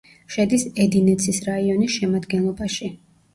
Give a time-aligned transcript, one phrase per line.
[0.35, 2.91] შედის ედინეცის რაიონის შემადგენლობაში.